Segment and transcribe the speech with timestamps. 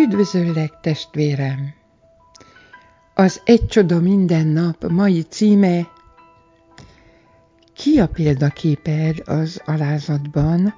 [0.00, 1.74] Üdvözöllek, testvérem!
[3.14, 5.88] Az Egy csoda minden nap mai címe
[7.74, 10.74] Ki a példaképed az alázatban?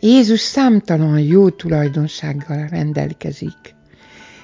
[0.00, 3.74] Jézus számtalan jó tulajdonsággal rendelkezik.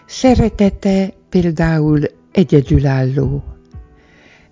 [0.06, 2.00] Szeretete például
[2.32, 3.44] egyedülálló.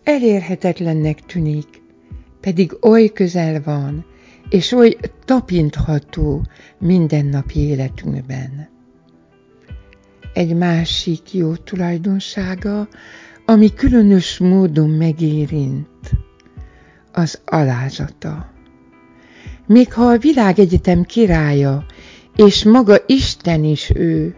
[0.03, 1.83] Elérhetetlennek tűnik,
[2.41, 4.05] pedig oly közel van,
[4.49, 6.43] és oly tapintható
[6.79, 8.69] mindennapi életünkben.
[10.33, 12.89] Egy másik jó tulajdonsága,
[13.47, 16.11] ami különös módon megérint,
[17.13, 18.53] az alázata.
[19.67, 21.85] Még ha a világegyetem királya,
[22.37, 24.35] és maga Isten is ő,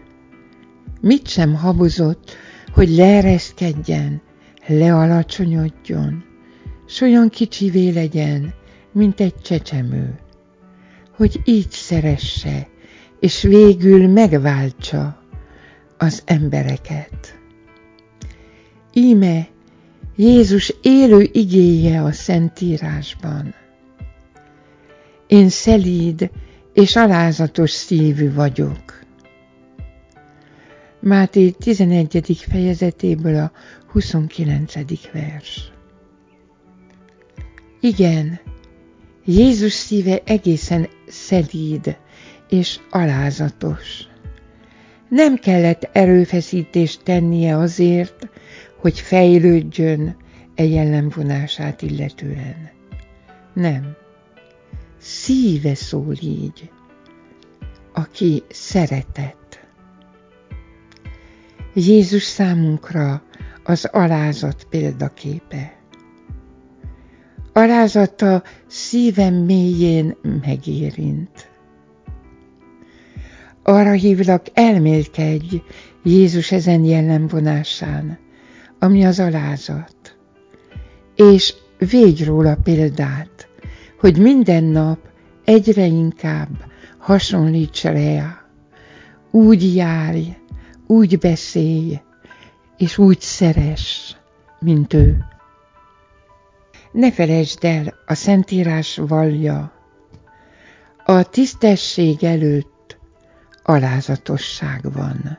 [1.01, 2.35] mit sem habozott,
[2.73, 4.21] hogy leereszkedjen,
[4.67, 6.23] lealacsonyodjon,
[6.87, 8.53] s olyan kicsivé legyen,
[8.97, 10.19] mint egy csecsemő,
[11.15, 12.67] hogy így szeresse,
[13.19, 15.23] és végül megváltsa
[15.97, 17.39] az embereket.
[18.93, 19.47] Íme
[20.15, 23.53] Jézus élő igéje a Szentírásban.
[25.27, 26.31] Én szelíd
[26.73, 28.99] és alázatos szívű vagyok.
[30.99, 32.45] Máté 11.
[32.49, 33.51] fejezetéből a
[33.91, 34.73] 29.
[35.11, 35.71] vers.
[37.79, 38.39] Igen,
[39.29, 41.97] Jézus szíve egészen szelíd
[42.49, 44.07] és alázatos.
[45.09, 48.29] Nem kellett erőfeszítést tennie azért,
[48.77, 50.17] hogy fejlődjön
[50.55, 52.69] e jellemvonását illetően.
[53.53, 53.95] Nem.
[54.97, 56.71] Szíve szól így,
[57.93, 59.59] aki szeretett.
[61.73, 63.23] Jézus számunkra
[63.63, 65.77] az alázat példaképe.
[67.57, 71.49] Alázata szívem mélyén megérint.
[73.63, 75.61] Arra hívlak, elmélkedj
[76.03, 78.19] Jézus ezen jellemvonásán,
[78.79, 80.17] ami az alázat,
[81.15, 83.49] és végy róla példát,
[83.99, 84.99] hogy minden nap
[85.45, 86.65] egyre inkább
[86.97, 88.41] hasonlíts rá,
[89.31, 90.37] úgy járj,
[90.87, 92.01] úgy beszélj,
[92.77, 94.15] és úgy szeress,
[94.59, 95.25] mint ő.
[96.97, 99.71] Ne felejtsd el, a Szentírás vallja,
[101.05, 102.97] a tisztesség előtt
[103.63, 105.37] alázatosság van.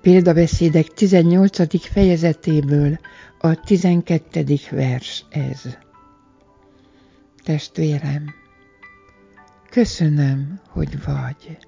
[0.00, 1.86] Példabeszédek 18.
[1.92, 2.98] fejezetéből
[3.38, 4.44] a 12.
[4.70, 5.62] vers ez.
[7.44, 8.34] Testvérem,
[9.70, 11.58] köszönöm, hogy vagy.